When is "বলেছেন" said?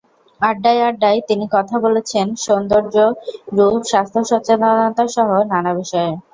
1.85-2.25